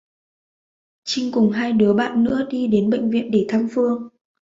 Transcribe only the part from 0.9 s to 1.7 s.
Trinh cùng